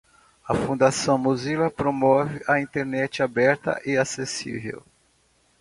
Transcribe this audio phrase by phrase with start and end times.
[0.47, 4.81] A Fundação Mozilla promove a internet aberta e acessível.